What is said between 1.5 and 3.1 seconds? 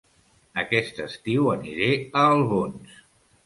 aniré a Albons